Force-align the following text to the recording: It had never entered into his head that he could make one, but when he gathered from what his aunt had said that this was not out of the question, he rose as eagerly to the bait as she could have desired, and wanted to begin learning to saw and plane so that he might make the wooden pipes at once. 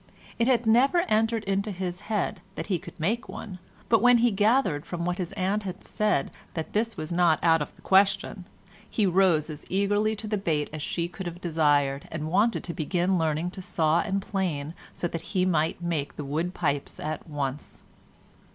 It 0.39 0.47
had 0.47 0.65
never 0.65 1.01
entered 1.01 1.43
into 1.43 1.69
his 1.69 1.99
head 2.09 2.41
that 2.55 2.65
he 2.65 2.79
could 2.79 2.99
make 2.99 3.29
one, 3.29 3.59
but 3.87 4.01
when 4.01 4.17
he 4.17 4.31
gathered 4.31 4.83
from 4.83 5.05
what 5.05 5.19
his 5.19 5.31
aunt 5.33 5.61
had 5.61 5.83
said 5.83 6.31
that 6.55 6.73
this 6.73 6.97
was 6.97 7.13
not 7.13 7.37
out 7.43 7.61
of 7.61 7.75
the 7.75 7.83
question, 7.83 8.45
he 8.89 9.05
rose 9.05 9.47
as 9.51 9.63
eagerly 9.69 10.15
to 10.15 10.27
the 10.27 10.39
bait 10.39 10.71
as 10.73 10.81
she 10.81 11.07
could 11.07 11.27
have 11.27 11.39
desired, 11.39 12.07
and 12.11 12.31
wanted 12.31 12.63
to 12.63 12.73
begin 12.73 13.19
learning 13.19 13.51
to 13.51 13.61
saw 13.61 13.99
and 13.99 14.23
plane 14.23 14.73
so 14.91 15.07
that 15.07 15.21
he 15.37 15.45
might 15.45 15.83
make 15.83 16.15
the 16.15 16.25
wooden 16.25 16.51
pipes 16.51 16.99
at 16.99 17.27
once. 17.29 17.83